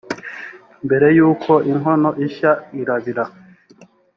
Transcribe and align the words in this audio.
mbere 0.85 1.07
y’uko 1.17 1.51
inkono 1.71 2.09
ishya, 2.25 2.51
irabira. 2.81 3.23